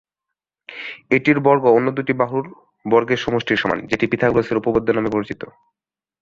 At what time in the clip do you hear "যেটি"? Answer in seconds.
3.87-4.05